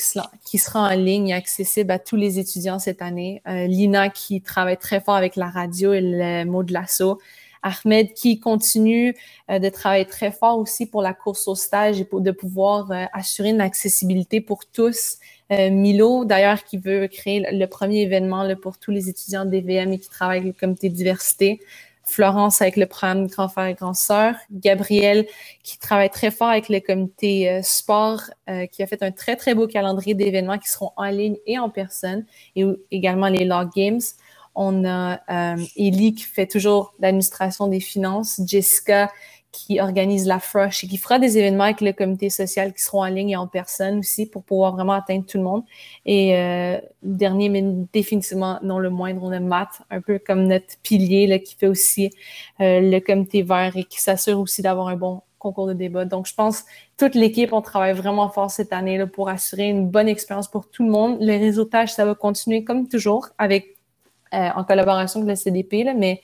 qui 0.46 0.58
sera, 0.58 0.89
en 0.89 0.96
ligne 0.96 1.30
et 1.30 1.34
accessible 1.34 1.91
à 1.91 2.00
tous 2.00 2.18
les 2.18 2.39
étudiants 2.39 2.80
cette 2.80 3.01
année. 3.01 3.41
Euh, 3.48 3.68
Lina 3.68 4.10
qui 4.10 4.41
travaille 4.41 4.77
très 4.77 5.00
fort 5.00 5.15
avec 5.15 5.36
la 5.36 5.50
radio 5.50 5.94
et 5.94 6.01
le 6.01 6.44
mot 6.46 6.63
de 6.63 6.74
l'assaut. 6.74 7.20
Ahmed 7.62 8.13
qui 8.13 8.39
continue 8.39 9.15
de 9.50 9.70
travailler 9.70 10.06
très 10.06 10.32
fort 10.32 10.58
aussi 10.58 10.86
pour 10.86 11.01
la 11.01 11.13
course 11.13 11.48
au 11.48 11.56
stage 11.56 12.00
et 12.00 12.06
pour 12.06 12.22
de 12.22 12.32
pouvoir 12.32 12.91
assurer 13.13 13.50
une 13.50 13.62
accessibilité 13.62 14.41
pour 14.41 14.65
tous 14.65 15.18
euh, 15.51 15.70
Milo, 15.70 16.24
d'ailleurs, 16.24 16.63
qui 16.63 16.77
veut 16.77 17.08
créer 17.08 17.46
le 17.51 17.65
premier 17.65 18.01
événement 18.01 18.48
pour 18.56 18.77
tous 18.77 18.91
les 18.91 19.10
étudiants 19.10 19.46
d'EVM 19.46 19.94
et 19.94 20.00
qui 20.00 20.10
travaille 20.10 20.39
avec 20.39 20.53
le 20.53 20.60
comité 20.60 20.89
de 20.89 20.96
diversité. 20.96 21.62
Florence 22.03 22.62
avec 22.62 22.77
le 22.77 22.88
programme 22.88 23.27
Grand 23.27 23.48
Frère 23.48 23.68
et 23.68 23.74
Grand 23.74 23.94
Sœur. 23.94 24.36
Gabriel 24.51 25.27
qui 25.63 25.77
travaille 25.77 26.10
très 26.10 26.32
fort 26.32 26.50
avec 26.50 26.68
le 26.68 26.80
comité 26.80 27.50
euh, 27.50 27.62
sport, 27.62 28.22
euh, 28.50 28.65
qui 28.65 28.82
a 28.82 28.88
fait 28.88 29.03
un 29.03 29.12
très, 29.12 29.36
très 29.36 29.53
beau 29.53 29.68
calendrier 29.68 30.13
d'événements 30.13 30.58
qui 30.58 30.70
seront 30.70 30.91
en 30.98 31.06
ligne 31.06 31.38
et 31.46 31.60
en 31.60 31.70
personne, 31.70 32.25
et 32.56 32.65
également 32.89 33.27
les 33.27 33.46
Log 33.46 33.70
Games. 33.75 34.01
On 34.55 34.86
a 34.86 35.20
Ellie 35.77 36.13
qui 36.13 36.24
fait 36.24 36.48
toujours 36.48 36.93
l'administration 37.00 37.67
des 37.67 37.79
finances, 37.79 38.41
Jessica 38.46 39.10
qui 39.51 39.81
organise 39.81 40.25
la 40.27 40.39
Frush 40.39 40.84
et 40.84 40.88
qui 40.88 40.98
fera 40.98 41.20
des 41.20 41.38
événements 41.38 41.65
avec 41.65 41.81
le 41.81 41.91
comité 41.91 42.29
social 42.29 42.74
qui 42.74 42.81
seront 42.81 43.03
en 43.03 43.08
ligne 43.08 43.31
et 43.31 43.36
en 43.36 43.48
personne 43.48 44.00
aussi 44.00 44.25
pour 44.25 44.43
pouvoir 44.43 44.74
vraiment 44.74 44.93
atteindre 44.93 45.25
tout 45.25 45.38
le 45.38 45.43
monde. 45.43 45.63
Et 46.05 46.38
euh, 46.38 46.79
dernier, 47.03 47.50
mais 47.50 47.63
définitivement 47.91 48.60
non 48.63 48.79
le 48.79 48.89
moindre, 48.89 49.22
on 49.24 49.31
a 49.31 49.39
Matt, 49.39 49.81
un 49.89 50.01
peu 50.01 50.20
comme 50.20 50.48
notre 50.48 50.77
pilier 50.84 51.41
qui 51.43 51.55
fait 51.55 51.67
aussi 51.67 52.12
euh, 52.62 52.79
le 52.79 53.00
comité 53.00 53.43
vert 53.43 53.75
et 53.75 53.84
qui 53.84 54.01
s'assure 54.01 54.39
aussi 54.39 54.62
d'avoir 54.62 54.88
un 54.88 54.96
bon 54.96 55.22
concours 55.38 55.67
de 55.67 55.74
débat. 55.74 56.05
Donc, 56.05 56.27
je 56.27 56.36
pense 56.36 56.63
toute 56.98 57.15
l'équipe, 57.15 57.51
on 57.51 57.62
travaille 57.62 57.93
vraiment 57.93 58.29
fort 58.29 58.51
cette 58.51 58.72
année 58.72 59.05
pour 59.08 59.27
assurer 59.27 59.67
une 59.67 59.89
bonne 59.89 60.08
expérience 60.08 60.48
pour 60.48 60.70
tout 60.70 60.84
le 60.84 60.91
monde. 60.91 61.17
Le 61.20 61.38
réseautage, 61.38 61.93
ça 61.93 62.05
va 62.05 62.15
continuer 62.15 62.63
comme 62.63 62.88
toujours 62.88 63.29
avec 63.38 63.65
euh, 63.65 63.80
en 64.31 64.63
collaboration 64.63 65.21
avec 65.21 65.29
le 65.29 65.35
CDP, 65.35 65.83
là, 65.83 65.93
mais 65.93 66.21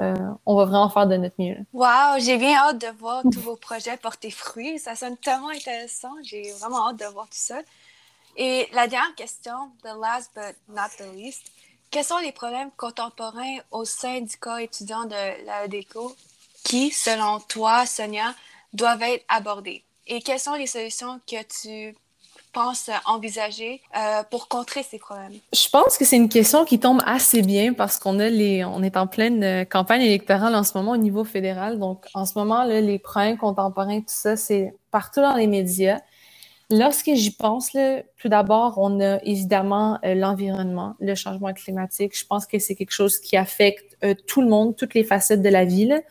euh, 0.00 0.14
on 0.44 0.56
va 0.56 0.64
vraiment 0.64 0.90
faire 0.90 1.06
de 1.06 1.16
notre 1.16 1.36
mieux. 1.38 1.56
Wow, 1.72 2.18
j'ai 2.18 2.36
bien 2.36 2.56
hâte 2.56 2.78
de 2.78 2.88
voir 2.98 3.22
tous 3.22 3.40
vos 3.40 3.56
projets 3.56 3.96
porter 3.96 4.30
fruit. 4.30 4.78
Ça 4.78 4.96
sonne 4.96 5.16
tellement 5.16 5.50
intéressant. 5.50 6.12
J'ai 6.22 6.50
vraiment 6.52 6.88
hâte 6.88 6.98
de 6.98 7.06
voir 7.06 7.26
tout 7.26 7.32
ça. 7.32 7.60
Et 8.36 8.68
la 8.72 8.88
dernière 8.88 9.14
question, 9.14 9.70
the 9.82 9.96
last 10.00 10.32
but 10.34 10.56
not 10.68 10.88
the 10.98 11.14
least, 11.14 11.52
quels 11.90 12.04
sont 12.04 12.18
les 12.18 12.32
problèmes 12.32 12.70
contemporains 12.76 13.58
au 13.70 13.84
sein 13.84 14.20
du 14.20 14.36
corps 14.36 14.58
étudiant 14.58 15.04
de 15.04 15.46
la 15.46 15.68
DECO 15.68 16.14
qui, 16.64 16.90
selon 16.90 17.38
toi, 17.40 17.86
Sonia, 17.86 18.34
doivent 18.72 19.02
être 19.02 19.24
abordés? 19.28 19.84
Et 20.08 20.20
quelles 20.20 20.40
sont 20.40 20.54
les 20.54 20.66
solutions 20.66 21.20
que 21.26 21.42
tu 21.44 21.96
penses 22.54 22.88
envisager 23.04 23.82
euh, 23.96 24.22
pour 24.30 24.48
contrer 24.48 24.82
ces 24.82 24.98
problèmes? 24.98 25.32
Je 25.52 25.68
pense 25.68 25.98
que 25.98 26.04
c'est 26.04 26.16
une 26.16 26.30
question 26.30 26.64
qui 26.64 26.78
tombe 26.78 27.02
assez 27.04 27.42
bien 27.42 27.74
parce 27.74 27.98
qu'on 27.98 28.18
a 28.18 28.28
les, 28.28 28.64
on 28.64 28.82
est 28.82 28.96
en 28.96 29.06
pleine 29.06 29.42
euh, 29.42 29.64
campagne 29.64 30.02
électorale 30.02 30.54
en 30.54 30.62
ce 30.62 30.78
moment 30.78 30.92
au 30.92 30.96
niveau 30.96 31.24
fédéral. 31.24 31.78
Donc, 31.78 32.06
en 32.14 32.24
ce 32.24 32.38
moment, 32.38 32.64
là, 32.64 32.80
les 32.80 32.98
problèmes 32.98 33.36
contemporains, 33.36 34.00
tout 34.00 34.06
ça, 34.08 34.36
c'est 34.36 34.74
partout 34.90 35.20
dans 35.20 35.34
les 35.34 35.48
médias. 35.48 35.98
Lorsque 36.70 37.10
j'y 37.12 37.30
pense, 37.30 37.74
là, 37.74 38.02
tout 38.16 38.30
d'abord, 38.30 38.78
on 38.78 38.98
a 39.00 39.18
évidemment 39.22 39.98
euh, 40.04 40.14
l'environnement, 40.14 40.94
le 41.00 41.14
changement 41.14 41.52
climatique. 41.52 42.18
Je 42.18 42.24
pense 42.24 42.46
que 42.46 42.58
c'est 42.58 42.74
quelque 42.74 42.92
chose 42.92 43.18
qui 43.18 43.36
affecte 43.36 43.98
tout 44.26 44.40
le 44.40 44.48
monde, 44.48 44.76
toutes 44.76 44.94
les 44.94 45.04
facettes 45.04 45.42
de 45.42 45.48
la 45.48 45.64
ville. 45.64 46.02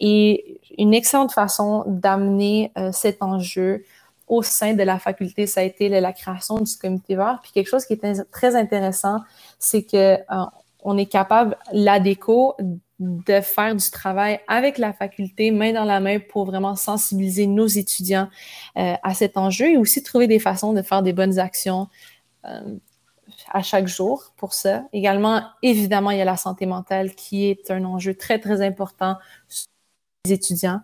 Et 0.00 0.60
une 0.78 0.94
excellente 0.94 1.32
façon 1.32 1.82
d'amener 1.86 2.72
cet 2.92 3.22
enjeu 3.22 3.84
au 4.28 4.42
sein 4.42 4.74
de 4.74 4.82
la 4.82 4.98
faculté, 4.98 5.46
ça 5.46 5.60
a 5.60 5.64
été 5.64 5.88
la 5.88 6.12
création 6.12 6.58
du 6.58 6.76
comité 6.76 7.16
vert. 7.16 7.40
Puis 7.42 7.52
quelque 7.52 7.68
chose 7.68 7.84
qui 7.84 7.94
est 7.94 8.30
très 8.30 8.56
intéressant, 8.56 9.20
c'est 9.58 9.82
que 9.82 10.14
euh, 10.14 10.44
on 10.82 10.96
est 10.96 11.06
capable, 11.06 11.56
l'ADECO, 11.72 12.56
de 12.98 13.40
faire 13.40 13.76
du 13.76 13.90
travail 13.90 14.40
avec 14.48 14.76
la 14.76 14.92
faculté, 14.92 15.50
main 15.50 15.72
dans 15.72 15.84
la 15.84 16.00
main, 16.00 16.18
pour 16.18 16.46
vraiment 16.46 16.74
sensibiliser 16.74 17.46
nos 17.46 17.66
étudiants 17.66 18.28
euh, 18.76 18.94
à 19.02 19.14
cet 19.14 19.36
enjeu 19.36 19.70
et 19.72 19.76
aussi 19.76 20.02
trouver 20.02 20.26
des 20.26 20.40
façons 20.40 20.72
de 20.72 20.82
faire 20.82 21.02
des 21.02 21.12
bonnes 21.12 21.38
actions 21.38 21.88
euh, 22.44 22.76
à 23.50 23.62
chaque 23.62 23.86
jour 23.86 24.32
pour 24.36 24.52
ça. 24.52 24.84
Également, 24.92 25.42
évidemment, 25.62 26.10
il 26.10 26.18
y 26.18 26.22
a 26.22 26.24
la 26.24 26.36
santé 26.36 26.66
mentale 26.66 27.14
qui 27.14 27.46
est 27.46 27.70
un 27.70 27.84
enjeu 27.84 28.14
très, 28.14 28.38
très 28.38 28.66
important 28.66 29.16
les 30.24 30.32
étudiants. 30.32 30.80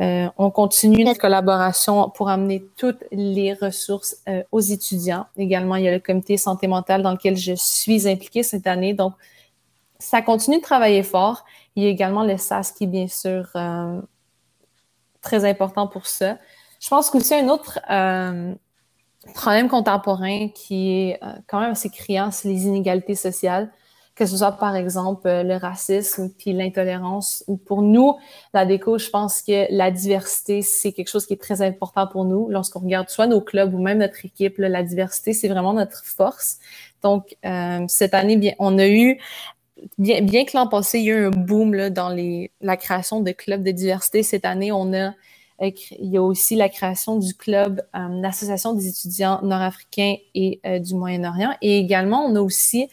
Euh, 0.00 0.28
on 0.36 0.50
continue 0.50 1.04
notre 1.04 1.18
collaboration 1.18 2.08
pour 2.10 2.28
amener 2.28 2.64
toutes 2.76 3.02
les 3.10 3.52
ressources 3.54 4.16
euh, 4.28 4.44
aux 4.52 4.60
étudiants. 4.60 5.26
Également, 5.36 5.74
il 5.74 5.84
y 5.84 5.88
a 5.88 5.92
le 5.92 5.98
comité 5.98 6.36
santé 6.36 6.68
mentale 6.68 7.02
dans 7.02 7.10
lequel 7.10 7.36
je 7.36 7.54
suis 7.56 8.08
impliquée 8.08 8.44
cette 8.44 8.68
année. 8.68 8.94
Donc, 8.94 9.14
ça 9.98 10.22
continue 10.22 10.58
de 10.58 10.62
travailler 10.62 11.02
fort. 11.02 11.44
Il 11.74 11.82
y 11.82 11.86
a 11.86 11.88
également 11.88 12.22
le 12.22 12.36
SAS 12.36 12.70
qui 12.70 12.84
est 12.84 12.88
bien 12.88 13.08
sûr 13.08 13.48
euh, 13.56 14.00
très 15.20 15.44
important 15.44 15.88
pour 15.88 16.06
ça. 16.06 16.38
Je 16.80 16.88
pense 16.88 17.10
qu'aussi 17.10 17.34
un 17.34 17.48
autre 17.48 17.80
problème 19.34 19.68
contemporain 19.68 20.48
qui 20.48 20.92
est 20.92 21.20
quand 21.48 21.58
même 21.58 21.72
assez 21.72 21.90
criant, 21.90 22.30
c'est 22.30 22.48
les 22.48 22.66
inégalités 22.66 23.16
sociales 23.16 23.68
que 24.18 24.26
ce 24.26 24.36
soit 24.36 24.52
par 24.52 24.74
exemple 24.74 25.28
euh, 25.28 25.44
le 25.44 25.54
racisme 25.54 26.30
puis 26.36 26.52
l'intolérance. 26.52 27.44
Pour 27.66 27.82
nous, 27.82 28.16
la 28.52 28.66
déco, 28.66 28.98
je 28.98 29.08
pense 29.10 29.42
que 29.42 29.72
la 29.72 29.92
diversité, 29.92 30.60
c'est 30.60 30.90
quelque 30.90 31.08
chose 31.08 31.24
qui 31.24 31.34
est 31.34 31.40
très 31.40 31.62
important 31.62 32.08
pour 32.08 32.24
nous. 32.24 32.48
Lorsqu'on 32.50 32.80
regarde 32.80 33.08
soit 33.10 33.28
nos 33.28 33.40
clubs 33.40 33.72
ou 33.72 33.78
même 33.80 33.98
notre 33.98 34.24
équipe, 34.24 34.58
la 34.58 34.82
diversité, 34.82 35.32
c'est 35.32 35.46
vraiment 35.46 35.72
notre 35.72 36.04
force. 36.04 36.58
Donc, 37.02 37.36
euh, 37.44 37.84
cette 37.86 38.12
année, 38.12 38.36
bien, 38.36 38.54
on 38.58 38.78
a 38.78 38.88
eu 38.88 39.18
Bien, 39.96 40.22
bien, 40.22 40.44
que 40.44 40.56
l'an 40.56 40.66
passé, 40.66 40.98
il 40.98 41.04
y 41.04 41.12
a 41.12 41.14
eu 41.14 41.26
un 41.26 41.30
boom 41.30 41.72
là, 41.72 41.88
dans 41.88 42.08
les, 42.08 42.50
la 42.60 42.76
création 42.76 43.20
de 43.20 43.30
clubs 43.30 43.62
de 43.62 43.70
diversité, 43.70 44.24
cette 44.24 44.44
année, 44.44 44.72
on 44.72 44.92
a 44.92 45.12
il 45.60 46.10
y 46.10 46.16
a 46.16 46.22
aussi 46.22 46.54
la 46.54 46.68
création 46.68 47.18
du 47.18 47.34
club, 47.34 47.82
euh, 47.96 48.08
l'Association 48.20 48.74
des 48.74 48.88
étudiants 48.88 49.40
nord-africains 49.42 50.14
et 50.34 50.60
euh, 50.64 50.78
du 50.78 50.94
Moyen-Orient. 50.94 51.54
Et 51.62 51.78
également, 51.78 52.24
on 52.24 52.36
a 52.36 52.40
aussi 52.40 52.88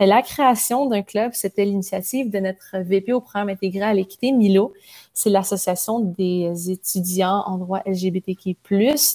la 0.00 0.22
création 0.22 0.86
d'un 0.86 1.02
club, 1.02 1.32
c'était 1.34 1.64
l'initiative 1.64 2.30
de 2.30 2.38
notre 2.40 2.78
VP 2.78 3.12
au 3.12 3.20
programme 3.20 3.50
intégré 3.50 3.82
à 3.82 3.94
l'équité, 3.94 4.32
Milo. 4.32 4.72
C'est 5.14 5.30
l'Association 5.30 6.00
des 6.00 6.70
étudiants 6.70 7.44
en 7.46 7.58
droit 7.58 7.82
LGBTQ+. 7.86 8.56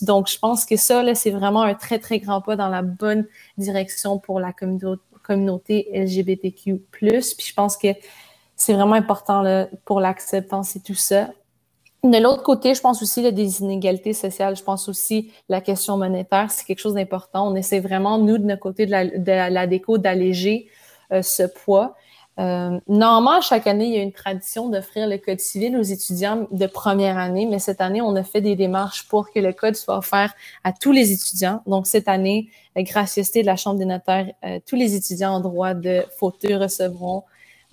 Donc, 0.01 0.29
je 0.29 0.39
pense 0.39 0.65
que 0.65 0.77
ça, 0.77 1.03
là, 1.03 1.13
c'est 1.13 1.31
vraiment 1.31 1.61
un 1.63 1.75
très, 1.75 1.99
très 1.99 2.19
grand 2.19 2.41
pas 2.41 2.55
dans 2.55 2.69
la 2.69 2.81
bonne 2.81 3.25
direction 3.57 4.17
pour 4.17 4.39
la 4.39 4.53
communauté 4.53 5.89
LGBTQ+. 5.93 6.81
Puis 6.91 7.09
je 7.11 7.53
pense 7.53 7.77
que 7.77 7.89
c'est 8.55 8.73
vraiment 8.73 8.93
important 8.93 9.41
là, 9.41 9.67
pour 9.85 9.99
l'acceptance 9.99 10.75
et 10.75 10.81
tout 10.81 10.95
ça. 10.95 11.29
De 12.03 12.17
l'autre 12.17 12.43
côté, 12.43 12.73
je 12.75 12.81
pense 12.81 13.01
aussi 13.01 13.21
il 13.21 13.31
des 13.31 13.61
inégalités 13.61 14.11
sociales. 14.11 14.57
Je 14.57 14.63
pense 14.63 14.89
aussi 14.89 15.31
la 15.47 15.61
question 15.61 15.97
monétaire, 15.97 16.51
c'est 16.51 16.65
quelque 16.65 16.79
chose 16.79 16.95
d'important. 16.95 17.49
On 17.49 17.55
essaie 17.55 17.79
vraiment, 17.79 18.17
nous, 18.17 18.37
de 18.37 18.43
notre 18.43 18.61
côté 18.61 18.85
de 18.85 18.91
la, 18.91 19.05
de 19.05 19.53
la 19.53 19.67
déco, 19.67 19.97
d'alléger 19.97 20.67
euh, 21.13 21.21
ce 21.21 21.43
poids. 21.43 21.95
Euh, 22.39 22.79
normalement, 22.89 23.39
chaque 23.41 23.67
année, 23.67 23.85
il 23.85 23.93
y 23.93 23.97
a 23.99 24.01
une 24.01 24.11
tradition 24.11 24.67
d'offrir 24.67 25.07
le 25.07 25.17
code 25.17 25.39
civil 25.39 25.77
aux 25.77 25.83
étudiants 25.83 26.47
de 26.51 26.65
première 26.65 27.17
année, 27.17 27.45
mais 27.45 27.59
cette 27.59 27.79
année, 27.79 28.01
on 28.01 28.15
a 28.15 28.23
fait 28.23 28.41
des 28.41 28.57
démarches 28.57 29.07
pour 29.07 29.31
que 29.31 29.39
le 29.39 29.53
code 29.53 29.75
soit 29.75 29.97
offert 29.97 30.33
à 30.65 30.73
tous 30.73 30.91
les 30.91 31.13
étudiants. 31.13 31.61
Donc, 31.67 31.87
cette 31.87 32.09
année, 32.09 32.49
la 32.75 32.83
gracieuseté 32.83 33.43
de 33.43 33.47
la 33.47 33.55
Chambre 33.55 33.79
des 33.79 33.85
notaires, 33.85 34.33
euh, 34.43 34.59
tous 34.65 34.75
les 34.75 34.95
étudiants 34.95 35.35
en 35.35 35.39
droit 35.39 35.73
de 35.73 36.03
fauteuil 36.17 36.55
recevront 36.55 37.19
euh, 37.19 37.21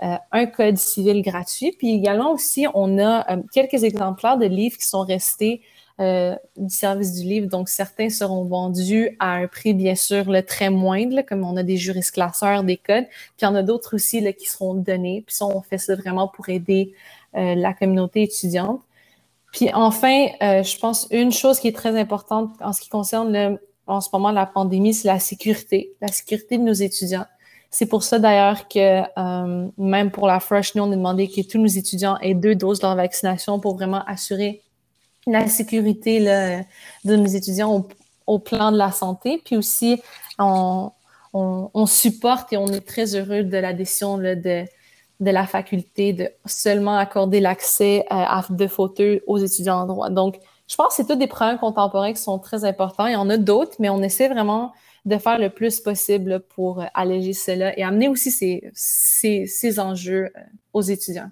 un 0.00 0.46
code 0.46 0.78
civil 0.78 1.22
gratuit. 1.22 1.72
Puis 1.72 1.94
également 1.94 2.32
aussi, 2.32 2.66
on 2.74 2.98
a 2.98 3.30
euh, 3.30 3.42
quelques 3.52 3.84
exemplaires 3.84 4.38
de 4.38 4.46
livres 4.46 4.76
qui 4.76 4.86
sont 4.86 5.02
restés 5.02 5.62
euh, 6.00 6.34
du 6.56 6.74
service 6.74 7.14
du 7.14 7.26
livre. 7.26 7.48
Donc, 7.48 7.68
certains 7.68 8.08
seront 8.08 8.44
vendus 8.44 9.16
à 9.20 9.34
un 9.34 9.46
prix, 9.46 9.74
bien 9.74 9.94
sûr, 9.94 10.30
le 10.30 10.42
très 10.42 10.70
moindre, 10.70 11.20
comme 11.22 11.44
on 11.44 11.56
a 11.56 11.62
des 11.62 11.76
juristes 11.76 12.12
classeurs, 12.12 12.64
des 12.64 12.78
codes. 12.78 13.06
Puis 13.06 13.42
il 13.42 13.44
y 13.44 13.48
en 13.48 13.54
a 13.54 13.62
d'autres 13.62 13.96
aussi 13.96 14.22
qui 14.34 14.46
seront 14.46 14.74
donnés. 14.74 15.22
Puis 15.26 15.36
ça, 15.36 15.44
on 15.44 15.60
fait 15.60 15.78
ça 15.78 15.94
vraiment 15.94 16.28
pour 16.28 16.48
aider 16.48 16.94
la 17.32 17.74
communauté 17.74 18.22
étudiante. 18.22 18.80
Puis 19.52 19.70
enfin, 19.72 20.26
je 20.40 20.78
pense 20.78 21.06
une 21.12 21.30
chose 21.30 21.60
qui 21.60 21.68
est 21.68 21.76
très 21.76 21.96
importante 21.96 22.50
en 22.60 22.72
ce 22.72 22.80
qui 22.80 22.88
concerne 22.88 23.58
en 23.86 24.00
ce 24.00 24.08
moment 24.12 24.30
la 24.32 24.46
pandémie, 24.46 24.94
c'est 24.94 25.08
la 25.08 25.18
sécurité, 25.18 25.92
la 26.00 26.08
sécurité 26.08 26.58
de 26.58 26.62
nos 26.62 26.72
étudiants. 26.72 27.26
C'est 27.70 27.86
pour 27.86 28.02
ça 28.02 28.18
d'ailleurs 28.18 28.66
que 28.66 29.02
euh, 29.16 29.68
même 29.78 30.10
pour 30.10 30.26
la 30.26 30.40
Fresh, 30.40 30.74
nous, 30.74 30.82
on 30.82 30.90
a 30.90 30.96
demandé 30.96 31.28
que 31.28 31.40
tous 31.46 31.58
nos 31.58 31.68
étudiants 31.68 32.18
aient 32.18 32.34
deux 32.34 32.56
doses 32.56 32.80
de 32.80 32.86
leur 32.86 32.96
vaccination 32.96 33.60
pour 33.60 33.76
vraiment 33.76 34.04
assurer 34.06 34.62
la 35.26 35.46
sécurité 35.46 36.18
de 37.04 37.16
nos 37.16 37.26
étudiants 37.26 37.86
au, 38.26 38.38
plan 38.38 38.72
de 38.72 38.76
la 38.76 38.90
santé. 38.90 39.40
Puis 39.44 39.56
aussi, 39.56 40.02
on, 40.38 40.90
supporte 41.86 42.52
et 42.52 42.56
on 42.56 42.66
est 42.68 42.86
très 42.86 43.14
heureux 43.14 43.44
de 43.44 43.56
la 43.56 43.72
décision 43.72 44.18
de, 44.18 44.64
la 45.20 45.46
faculté 45.46 46.12
de 46.12 46.28
seulement 46.46 46.96
accorder 46.96 47.38
l'accès 47.38 48.00
euh, 48.00 48.06
à, 48.10 48.44
de 48.48 48.66
fauteuils 48.66 49.20
aux 49.28 49.38
étudiants 49.38 49.82
en 49.82 49.86
droit. 49.86 50.10
Donc, 50.10 50.36
je 50.70 50.76
pense 50.76 50.88
que 50.88 50.94
c'est 50.94 51.06
tous 51.06 51.16
des 51.16 51.26
problèmes 51.26 51.58
contemporains 51.58 52.12
qui 52.12 52.22
sont 52.22 52.38
très 52.38 52.64
importants. 52.64 53.06
Il 53.06 53.14
y 53.14 53.16
en 53.16 53.28
a 53.28 53.36
d'autres, 53.36 53.74
mais 53.80 53.88
on 53.88 54.00
essaie 54.02 54.28
vraiment 54.28 54.72
de 55.04 55.18
faire 55.18 55.38
le 55.38 55.50
plus 55.50 55.80
possible 55.80 56.44
pour 56.54 56.80
euh, 56.80 56.86
alléger 56.94 57.32
cela 57.32 57.76
et 57.76 57.82
amener 57.82 58.08
aussi 58.08 58.30
ces, 58.30 58.70
ces, 58.72 59.80
enjeux 59.80 60.30
euh, 60.36 60.40
aux 60.72 60.82
étudiants. 60.82 61.30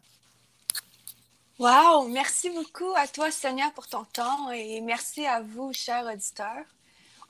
Wow! 1.61 2.09
Merci 2.09 2.51
beaucoup 2.51 2.93
à 2.97 3.07
toi, 3.07 3.31
Sonia, 3.31 3.71
pour 3.77 3.87
ton 3.87 4.05
temps 4.13 4.51
et 4.51 4.81
merci 4.81 5.25
à 5.25 5.41
vous, 5.41 5.73
chers 5.73 6.05
auditeurs. 6.13 6.65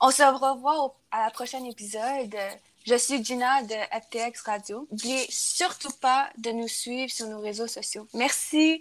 On 0.01 0.09
se 0.09 0.23
revoit 0.23 0.95
à 1.11 1.25
la 1.25 1.31
prochaine 1.31 1.65
épisode. 1.65 2.35
Je 2.87 2.95
suis 2.95 3.23
Gina 3.23 3.61
de 3.63 3.75
FTX 3.91 4.41
Radio. 4.45 4.87
N'oubliez 4.89 5.27
surtout 5.29 5.93
pas 6.01 6.29
de 6.39 6.51
nous 6.51 6.69
suivre 6.69 7.11
sur 7.11 7.27
nos 7.27 7.41
réseaux 7.41 7.67
sociaux. 7.67 8.07
Merci! 8.15 8.79